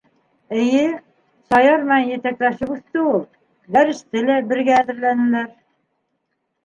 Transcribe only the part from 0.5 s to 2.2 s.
Эйе, Саяр менән